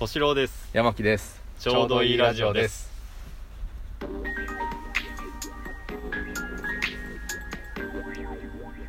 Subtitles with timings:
[0.00, 0.70] 敏郎です。
[0.72, 1.42] 山木です。
[1.58, 2.90] ちょうどいいラジオです。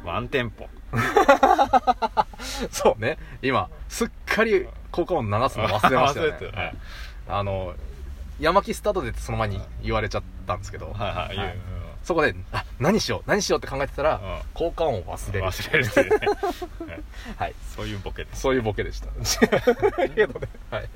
[0.05, 0.69] ワンテンポ。
[2.71, 3.17] そうね。
[3.41, 6.47] 今すっかり効果音流すの忘れましたよね。
[6.55, 6.75] はい。
[7.27, 7.75] あの
[8.39, 11.57] 山木スタートでその前に言われちゃったんですけど、はいはい
[12.03, 14.39] そこであ何しよう何しようって考えてたら、うん。
[14.53, 15.45] 効果音を忘れる。
[15.45, 16.19] 忘れるっていう
[16.87, 16.99] ね。
[17.37, 17.53] はい。
[17.75, 18.41] そういうボケです。
[18.41, 19.07] そういうボケでした。
[20.09, 20.89] けどねはい。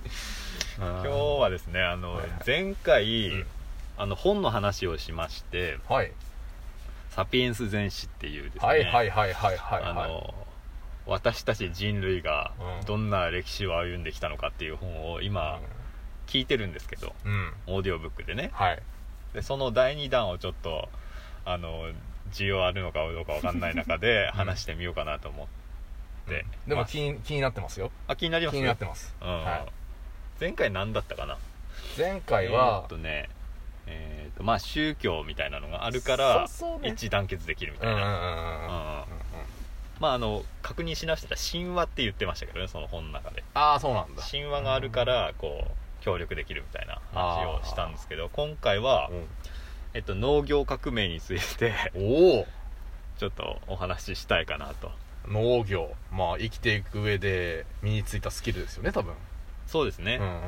[0.77, 2.39] 今日はですねあのはいはい。
[2.45, 3.47] 前回、うん。
[3.97, 6.11] あの本の話をしましてはい
[7.11, 10.33] 「サピエンス全史」っていうですねはいはいはいはいはい
[11.05, 12.85] 私たち人類がうん。
[12.85, 15.61] どんな歴史を歩んできたのかっていう本を今
[16.27, 18.49] 聞いてるんですけどうん、うんオーディオブックでね。
[18.53, 18.81] はい。
[19.33, 20.89] でその第2弾をちょっと
[21.45, 21.91] あの
[22.31, 24.31] 需要あるのかどうかわかんない中でうん。
[24.31, 25.47] 話してみようかなと思っ
[26.27, 26.85] て、でもまあ。
[26.85, 27.91] 気に気になってますよ。
[28.07, 28.55] あ気になります？
[28.55, 29.27] 気になってます、うん。
[29.27, 29.65] はい、
[30.39, 31.37] 前回何だったかな？
[31.97, 33.29] 前回はえーっとね
[33.87, 36.47] えーっとまあ宗教みたいなのがあるから
[36.83, 38.37] 一致団結できるみたいな、うんうんうんうんうん。
[38.37, 39.05] うん。
[39.99, 43.43] まああの確認し直したら神話って言ってましたけどねその本の中で。
[43.53, 44.23] ああそうなんだ。
[44.23, 45.71] 神話があるからこう
[46.03, 49.09] 協力できるみたいな話をしたんですけど今回は、
[49.95, 52.47] えっと、農業革命についておお。
[53.17, 54.91] ちょっとお話ししたいかなと。
[55.25, 55.95] 農業。
[56.11, 59.13] まあ生きていく上で身についたスキルですよね多分。
[59.67, 60.41] そうですね、うんうんうん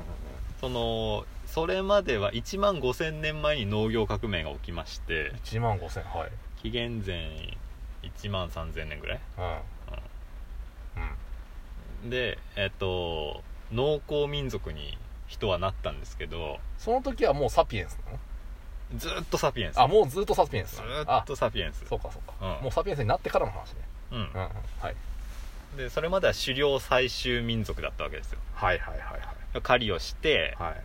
[0.59, 6.31] そのそれまでは1万5000年前に農業革命が起きまして1万5000はい。
[6.61, 7.55] 紀元前
[8.01, 9.19] 1万3000年ぐらい？
[9.37, 9.57] うん。
[12.03, 12.09] うん。
[12.09, 18.19] でえっと農耕民族に人はなったんですけどその時はもうサピエンスなの？
[18.95, 19.79] ずーっとサピエンス。
[19.79, 20.77] あもうずっとサピエンス。
[20.77, 21.83] ずっとサピエンス。
[21.85, 22.63] あそうかそうか、うん。
[22.63, 23.75] もうサピエンスになってからの話ね。
[24.11, 24.17] うん。
[24.17, 24.25] うん。
[24.25, 24.49] うんは
[24.91, 24.95] い。
[25.75, 28.39] でそれまでは狩猟採集民族だったわけですよ。
[28.53, 30.69] はいはいはい狩りをして、はい。
[30.69, 30.81] はい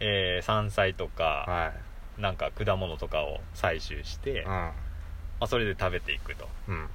[0.00, 1.72] えー山菜とか、は
[2.18, 2.20] い。
[2.20, 4.72] なんか果物とかを採集して、まうん。
[5.40, 6.48] あ、それで食べていくと。
[6.68, 6.88] うん。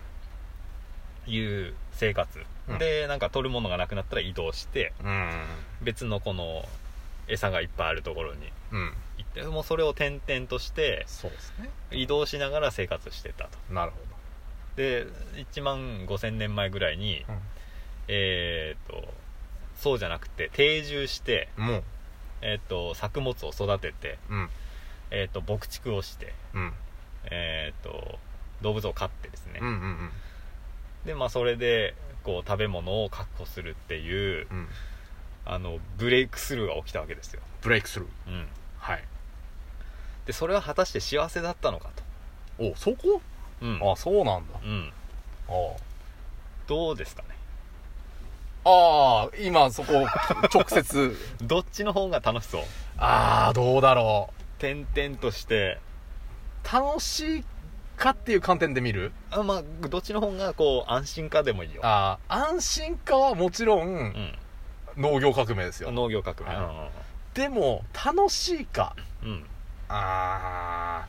[1.25, 5.30] いう生活、うんでなんか取るものがなくなったら移動してうん
[5.81, 6.66] 別のこの
[7.28, 8.94] 餌がいっぱいあるところにうん。
[9.17, 11.69] 行ってもうそれを転々としてそうですね。
[11.91, 13.73] 移動しながら生活してたと。
[13.73, 13.97] なるほ
[14.75, 15.06] で
[15.53, 17.33] 1万5000年前ぐらいに、ど、
[18.07, 19.13] えー、と
[19.75, 21.83] そうじゃなくて定住して、うん、もう。
[22.45, 24.50] えー、と作物を育てて、うん。
[25.12, 26.73] えー、と牧畜をして、うん。
[27.31, 28.19] えー、と
[28.62, 30.09] 動物を飼ってですね、うんうん
[31.06, 34.67] でまあそれでこう食べ物を確保するっていううんうん
[35.46, 38.09] あのブレイクスルーが起きたわけですよ、ブレイクスルー。
[38.28, 39.04] うん、はい。
[40.26, 41.90] でそれは果たして幸せだったのか
[42.58, 42.72] と。
[42.72, 43.22] おそこ？
[43.62, 43.80] うん。
[43.92, 44.59] あそうなんだ。
[44.64, 44.94] うん、
[45.50, 45.52] あ
[46.68, 47.30] どうですかね？
[48.66, 50.08] ああ今そこ
[50.54, 51.18] 直接。
[51.42, 52.62] どっちの方が楽しそう？
[52.98, 55.80] ああどうだろ点々として。
[56.64, 57.44] う楽しい
[57.98, 59.12] かっていう観点で見る？
[59.31, 61.81] あまあどっちの方がこう安心かでもいいよ。
[61.84, 64.34] ああ安心かはもちろん
[64.98, 65.90] 農業革命ですよ。
[65.90, 66.90] うん、農業革命、は
[67.34, 68.96] でも楽しいか。
[69.24, 69.30] うん。
[69.30, 69.46] うん
[69.90, 71.06] あ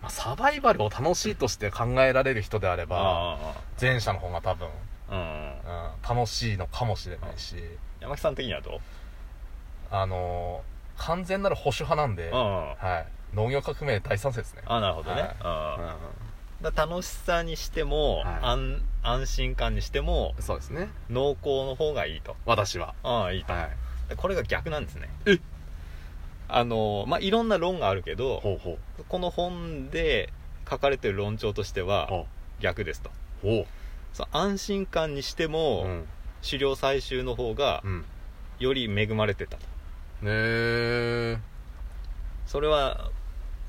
[0.00, 2.98] ー、まあサバイバルを楽しいとして考えられる人であれば
[3.40, 4.68] あ前者の方が多分、
[5.08, 6.12] あうん。
[6.12, 7.56] うん、楽しいのかもしれないし。
[8.00, 8.80] 山木さん的にはどう？
[9.90, 10.70] あのー
[11.02, 12.36] 完全なる保守派なんで、うん。
[12.36, 14.60] はい、農業革命大賛成ですね。
[14.66, 15.30] あなるほどね、はい。
[15.40, 15.96] あだ
[16.62, 18.38] 楽しさにしても、はい。
[18.42, 20.90] 安安心感にしてもそうですね。
[21.08, 22.36] 農耕の方がいいと。
[22.44, 22.94] 私は。
[23.02, 23.70] ああいいと、はい。
[24.10, 25.08] でこれが逆なんですね。
[25.26, 25.38] え？
[26.48, 28.78] あのまあいろんな論があるけどほうほ
[29.08, 30.32] この本で
[30.68, 32.26] 書かれてる論調としてはほ
[32.60, 33.10] 逆ですと。
[33.44, 33.62] う。
[33.62, 33.66] ほ
[34.12, 36.08] そう安心感にしても、ううん。
[36.44, 38.04] 狩猟採集の方がうん。
[38.58, 39.62] より恵まれてたと。
[40.22, 41.38] ねえ
[42.46, 43.10] それは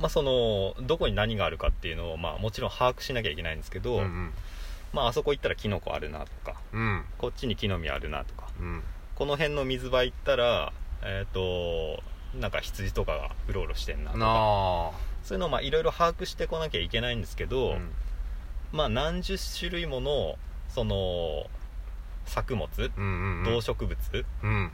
[0.01, 4.31] まあそのどこに何があるかっていうのをまあもちろん把握しなきゃいけないんですけど、うん
[4.93, 7.05] まああそこ行ったらキノコあるなとかうん。
[7.17, 8.83] こっちに木の実あるなとかうん。
[9.15, 10.73] この辺の水場行ったら
[11.03, 12.01] えっ、と
[12.37, 14.91] なんか羊とかがうろうろしてんなとなかあ
[15.23, 17.91] そういうのをまあいろいろ把握してこなきゃいけないんですけど、うん。
[18.73, 20.35] まあ何十種類もの
[20.67, 21.45] その
[22.25, 23.43] 作物うんうん。
[23.45, 24.71] 動植物うん。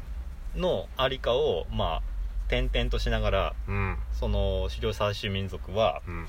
[0.55, 2.01] のありかをまあ
[2.47, 3.97] 転々としながらうん。
[4.13, 6.27] その狩猟採集民族はうん。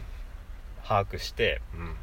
[0.84, 1.94] 把握してうん。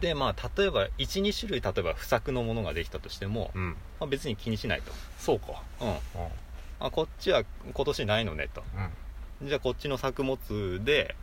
[0.00, 3.70] でまあ例えば12種類例えば不作のものができたとしても、うん。
[3.98, 5.62] まあ、別に気にしないと、そうか。
[5.80, 5.96] うん、うん。
[6.80, 8.62] あこっちは今年ないのねと。
[9.40, 9.48] うん。
[9.48, 11.14] じゃあこっちの作物で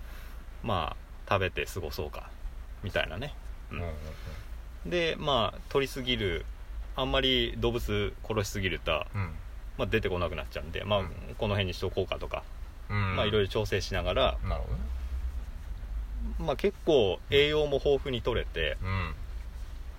[0.64, 2.30] まあ食べて過ごそうか
[2.84, 3.34] みたいなね、
[3.72, 4.90] うんうん。
[4.90, 6.46] でまあ取りすぎる
[6.96, 9.30] あんまり動物殺しすぎるとうん
[9.78, 11.08] まあ、出てこなくなっちゃうんで、まあうん。
[11.38, 12.44] この辺にしとこうかとか、
[12.90, 13.16] うん。
[13.16, 14.80] まあ、いろいろ調整しながら、なるほどね。
[16.40, 19.16] まあ、結構栄養も豊富に取れて、うん。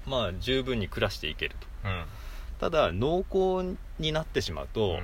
[0.06, 1.88] まあ、十分に暮らしていけると。
[1.88, 2.05] うん。
[2.61, 5.03] ただ濃厚になってしまうと、うん。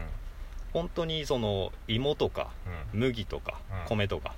[0.72, 2.50] 本当にその芋とか
[2.92, 3.00] うん。
[3.00, 3.88] 麦とかうん。
[3.88, 4.34] 米とか、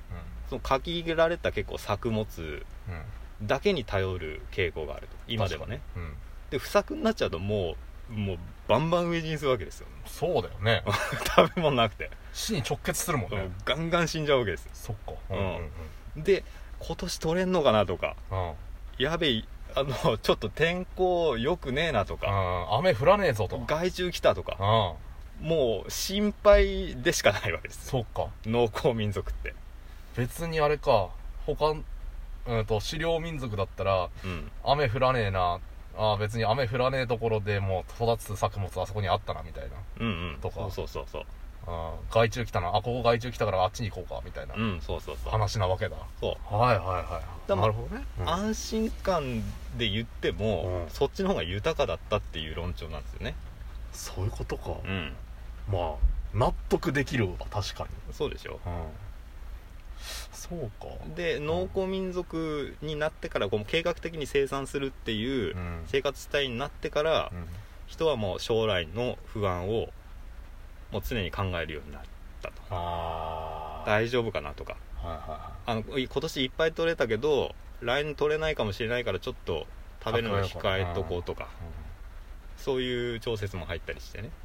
[0.49, 3.47] その限られた結構作物うん。
[3.47, 5.81] だけに頼る傾向があると今ではね。
[5.95, 6.07] 確かに。
[6.07, 6.15] うん。
[6.51, 7.77] で不作になっちゃうともう
[8.09, 8.39] もう
[8.69, 9.87] バンバン飢え死にするわけですよ。
[10.07, 10.83] そうだよね。
[11.37, 13.51] 食べ物なくて、死に直結するもんね。
[13.65, 14.69] ガンガン死んじゃうわけです。
[14.73, 15.13] そっか。
[15.31, 15.71] うんうん
[16.17, 16.23] うん。
[16.23, 16.45] で
[16.79, 18.17] 今年取れんのかなとか。
[18.31, 18.53] うん。
[18.99, 19.45] やべえ
[19.75, 22.29] あの ちょっと天候良くねえなとか。
[22.29, 22.79] うん。
[22.79, 23.59] 雨降らねえぞと。
[23.67, 24.57] 害虫来たとか。
[25.41, 25.49] うん。
[25.49, 27.87] もう心配でしかないわけです。
[27.87, 28.29] そっか。
[28.47, 29.55] 農耕民族って。
[30.17, 31.09] 別にあれか。
[31.47, 31.75] 他
[32.45, 34.51] うんと狩猟民族だったらうん。
[34.65, 35.61] 雨降らねえな
[35.97, 39.71] あー別に雨降らねえところでもう育つ作物あそこにあったなみたいな。
[40.01, 40.39] うんうん。
[40.41, 40.55] とか。
[40.57, 41.23] そうそうそうそう。
[41.67, 42.69] あー害虫来たな。
[42.69, 44.55] あここ害虫来たからあっちに行こうかみたいな。
[44.55, 45.31] うんそうそうそう。
[45.31, 45.97] 話なわけだ。
[46.21, 46.55] そう。
[46.55, 48.29] はいはいはいだなるほどね、うん。
[48.29, 49.43] 安心感
[49.77, 50.91] で言っても、うん。
[50.91, 53.35] そっちの方が豊かだったっていう論調なんですよね。
[53.93, 55.13] そういうことか、うん。
[55.71, 55.95] まあ
[56.35, 57.91] 納得できるわ確かに。
[58.13, 58.59] そうでしょ。
[58.65, 58.73] うん
[60.33, 60.89] そうか。
[61.15, 65.83] で農耕民族になってからこう計画的に生産するっていううん。
[65.87, 67.47] 生活スタイルになってから、うん。
[67.87, 69.89] 人はもう将来の不安を
[70.91, 72.03] もう常に考えるようになっ
[72.43, 72.55] たと。
[73.87, 74.77] 大丈夫かなとか。
[74.97, 79.67] はいはいはあの今年いっぱい取れたけど来年取れないかもしれないからちょっと
[80.05, 81.45] 食べるの控えとこうとか。
[81.45, 81.47] い、
[82.57, 84.25] そういう調節も入ったりしてね。
[84.27, 84.43] うん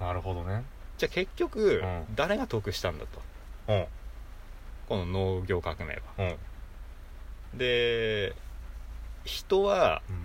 [0.00, 0.64] なるほどね。
[0.96, 2.04] じゃあ結局、うん。
[2.14, 3.20] 誰が得したんだと。
[3.68, 3.86] うん
[4.90, 6.00] この農業革命は。
[6.18, 7.58] うん。
[7.58, 8.34] で
[9.24, 10.16] 人はうん。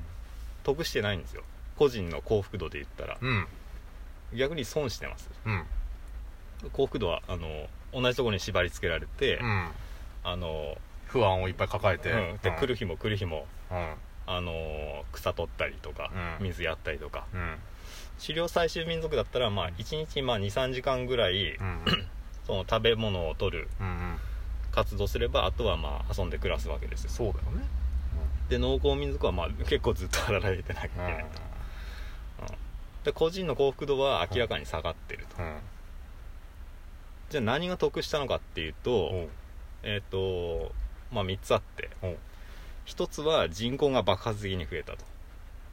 [0.63, 1.43] 得してないんですよ。
[1.77, 3.19] 個人の幸福度で言ったら。
[3.21, 3.47] うん。
[4.33, 5.29] 逆に損してます。
[5.45, 5.63] うん。
[6.71, 9.69] 幸福度はあの同じところに縛り付けられて、うん。
[10.23, 10.75] あの
[11.05, 13.93] 不安をいっぱい抱えて、うん、で来る日も来る日もうん。
[14.25, 16.09] あの草取ったりとか、
[16.39, 16.45] うん。
[16.45, 17.27] 水やったりとか。
[17.35, 17.57] うん。
[18.19, 21.81] 狩猟採集民族だったら、まあ、1日23時間ぐらいうん。
[22.47, 23.67] その食べ物を取る。
[23.79, 24.17] うんうん
[24.75, 27.09] 活動すればあとはまあ遊んで暮らすわけですよ。
[27.09, 27.65] そうだよね。
[28.49, 31.05] で農耕民族はまあ結構ずっと働いてなきゃいけうん。
[31.05, 32.53] ないと、
[33.05, 35.55] で個人の幸福度は明らかに下がってると、うん。
[37.29, 39.29] じゃあ何が得したのかっていうと、
[39.81, 40.73] えっ、と
[41.11, 41.89] まあ3つあって。
[42.01, 42.17] おう。
[42.85, 44.97] 1つは人口が爆発的に増えたと。
[44.99, 45.05] へ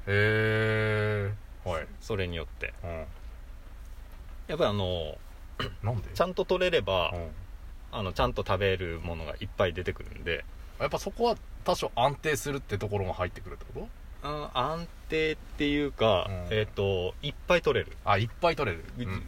[0.06, 1.32] え
[1.69, 1.87] はい。
[2.00, 2.72] それによって。
[2.84, 2.90] うん。
[4.46, 5.19] やっぱりあの
[6.14, 7.31] ちゃんと取れればうん
[7.92, 10.44] あのちゃんと食べるものがいっぱい出てくるんで
[10.80, 13.88] やっぱそこは多少安定するってところが入ってくるってこと？
[14.22, 16.56] あ安定っていうか、うん。
[16.56, 19.22] えっ、といっぱい取れる、あいっぱい取れる、うん、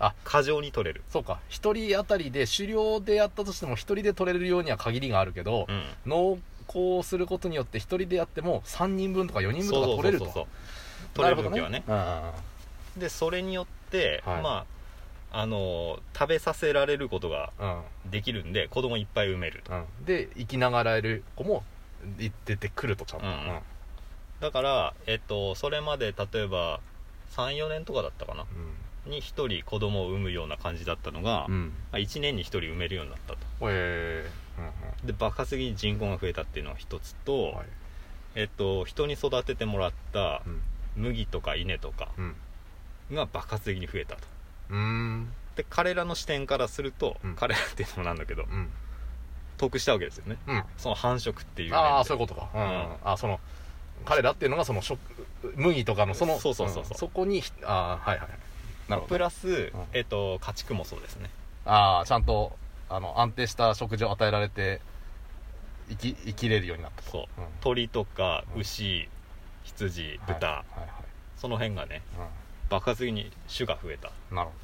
[0.00, 1.38] あ過剰に取れる、そうか。
[1.48, 10.24] 一人当たりで狩猟でやったとしても一人で取れるようには限りがあるけど、うん、農耕することによって一人でやっても3人分とか4人分とか取れると。
[10.24, 10.52] そうそうそうそう
[11.14, 12.32] 取れる時はねな
[12.96, 14.81] でそれによって、はいまあ
[15.32, 17.68] あの食べさせられることがうん。
[17.68, 19.72] うんできるんで子供いっぱい産めると。
[19.72, 20.04] うん。
[20.04, 21.62] で生きながらえる子も
[22.18, 23.60] い出てくるとちゃんと、うん。
[24.40, 26.80] だから、えっと、それまで例えば
[27.30, 28.44] 34年とかだったかな？
[29.06, 31.54] に1人子供を産むような感じだったのが、うん。
[31.54, 33.38] うんまあ、1年に1人産めるようになったと。
[33.68, 34.28] え
[35.04, 37.66] で爆発的に人口が増えたっていうのが一つと、ー、はい。
[38.34, 40.60] えっと、人に育ててもらったうん。
[40.96, 42.36] 麦とか稲とかうん。
[43.12, 44.20] が爆発的に増えたと。
[44.22, 44.31] うーん
[45.56, 47.36] で彼らの視点からすると、うん。
[47.36, 48.70] 彼らっていうのもなんだけどうん。
[49.58, 50.38] 得したわけですよね。
[50.46, 50.64] うん。
[50.78, 52.62] その繁殖っていうああそうういうことか、うん。
[52.62, 52.96] うん。
[53.04, 53.38] あその
[54.04, 54.98] 彼らっていうのがその食
[55.56, 56.94] 麦とかのそのそうそうそうそう。
[56.94, 56.96] ん。
[56.96, 58.28] そこにああはいはい
[58.88, 59.14] なるほど。
[59.14, 61.30] プラス、えっと、家畜もそうですね。
[61.66, 62.56] ああちゃんと
[62.88, 64.80] あの安定した食事を与えられて
[65.90, 67.10] 生き生きれるようになったと。
[67.10, 67.40] そう。
[67.40, 67.46] うん。
[67.60, 68.60] 鳥とかうん。
[68.62, 69.08] 牛
[69.64, 70.88] 羊豚、はいはい
[71.36, 72.28] その辺がねはい
[72.72, 74.10] 爆発的に種が増えた。
[74.30, 74.54] うんなるほ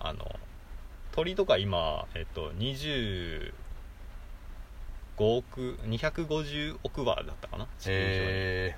[0.00, 0.36] あの
[1.12, 3.50] 鳥とか今、えっと、25
[5.18, 7.64] 億250億羽だったかな？
[7.64, 8.76] ど地球上に、え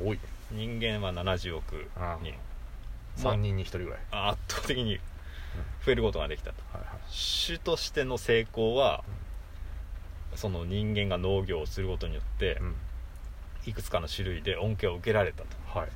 [0.00, 0.18] ー、多い
[0.50, 2.34] 人間は70億うんに、
[3.18, 3.98] 3人に1人ぐらい。
[4.10, 4.98] 圧倒的に
[5.84, 6.56] 増えることができたと。
[6.72, 6.98] はいはい。
[7.46, 9.04] 種としての成功は、
[10.34, 12.74] その人間が農業をすることによってうん。
[13.66, 15.78] いくつかの種類で恩恵を受けられたと。
[15.78, 15.88] はい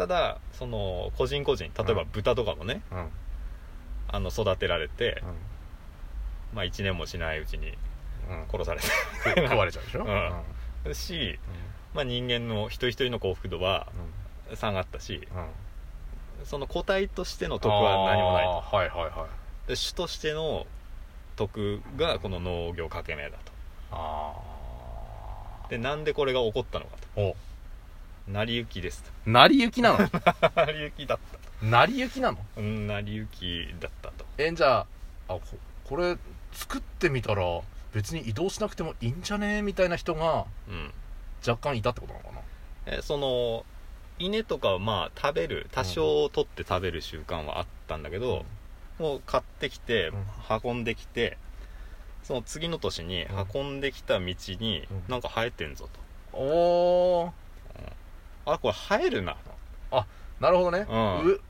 [0.00, 2.08] ただその個人個人例えばうん。
[2.10, 3.08] 豚とかもね、うん。
[4.08, 5.22] あの育てられて、
[6.52, 7.76] うまあ、1年もしないうちにんうん。
[8.50, 10.04] 殺され食食われちゃうでしょ？
[10.08, 10.32] うん。
[10.84, 11.38] たし、
[11.92, 13.88] まあ、人間の一人一人の幸福度は
[14.54, 15.38] 下がったしうん。
[15.42, 15.48] うん
[16.44, 18.60] その個体としての得は何もないと。
[18.74, 19.26] はいはいは
[19.66, 19.68] い。
[19.68, 20.66] で主としての
[21.36, 23.52] 得がこの農業革命だと。
[23.92, 24.32] あ
[25.68, 27.36] でなんでこれが起こったのかと
[28.32, 29.04] 成り行きです。
[29.26, 30.08] 成り行きなの？
[30.08, 30.18] と
[30.56, 31.66] 成り行きだった。
[31.66, 32.38] 成り行きなの？
[32.38, 34.24] とうん成り行きだったと。
[34.38, 34.86] えじゃあ
[35.28, 35.40] あこ
[35.84, 36.16] これ
[36.52, 37.42] 作ってみたら
[37.92, 39.62] 別に移動しなくてもいいんじゃね？
[39.62, 40.92] みたいな人がうん。
[41.46, 42.40] 若干いたってことなのかな？
[42.86, 43.64] えその
[44.18, 48.44] 稲とかはまあ食べる多少取って食べる習慣はあったんだけど、
[48.98, 50.24] もう買ってきてうん。
[50.72, 51.38] 運んできて
[52.22, 53.46] その次の年にうん。
[53.54, 55.04] 運んできた道にうん。
[55.08, 55.88] なんか生えてんぞ
[56.32, 57.26] おー。
[57.28, 57.32] と
[58.46, 59.36] あこれ生えるな
[60.40, 61.32] なるほどね、うん。
[61.32, 61.40] う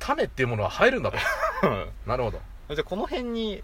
[0.00, 1.18] 種っていうものは生えるんだと。
[2.06, 2.40] なるほど。
[2.74, 3.62] じゃあこの辺に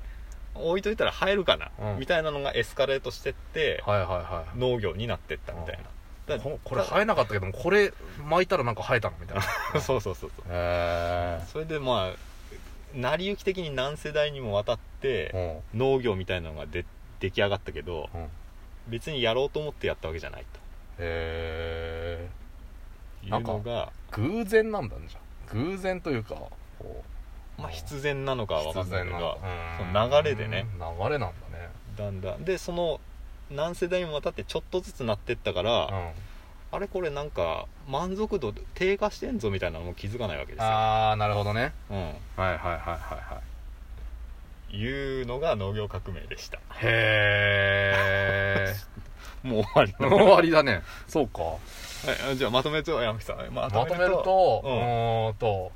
[0.54, 1.98] 置いといたら生えるかな、うん。
[1.98, 6.36] みたいなのがエスカレートしてってはいはいはい農業になってったみたいな。
[6.36, 7.92] だここれ生えなかったけどもこれ
[8.26, 9.42] 巻いたらなんか生えたのみたいな。
[9.80, 10.44] そうそうそうそう。
[10.50, 12.16] へそれでまあ
[12.94, 16.84] 成り行き的に何世代にもわたってえ農業みたいなのがで
[17.20, 18.20] 出来上がったけどうん。
[18.20, 18.28] へ
[18.88, 20.44] 別にやろうと思ってやったわけじゃない
[20.98, 22.03] えと
[23.24, 25.52] いうのが偶然なんだねじゃあ。
[25.52, 26.34] 偶然というか
[26.78, 27.02] こ
[27.58, 29.38] まあ必然なのかうは分かんないけど
[29.78, 30.66] その流れでね。
[30.74, 31.70] うん流れなんだね。
[31.96, 32.44] だんだん。
[32.44, 33.00] でその
[33.50, 36.10] 何世代にもわたってちょっとずつなってったから、うん。
[36.72, 41.72] あれこれなんか満足度低下してんぞみたいなのも気づかないわけですよ、ああなるほどね。
[41.88, 43.40] うん、はいはいはいはいは
[44.72, 44.76] い。
[44.76, 46.58] いうのが農業革命でした。
[46.80, 48.74] へ
[49.44, 50.82] もう終わりえ終わりだね。
[51.06, 51.42] そうか。
[51.42, 51.58] は
[52.32, 53.36] いじゃあまとめると山木さん。
[53.52, 55.72] ままとめるとううんと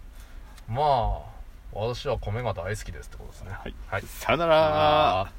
[0.69, 1.29] まあ
[1.73, 3.51] 私は米が大好きですってことですね。
[3.53, 3.75] はい。
[3.89, 4.03] はい。
[4.03, 5.31] さよなら